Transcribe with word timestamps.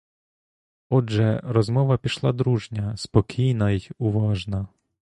Отже, 0.89 1.41
розмова 1.43 1.97
пішла 1.97 2.33
дружня, 2.33 2.97
спокійна 2.97 3.71
й 3.71 3.89
уважна. 3.97 4.67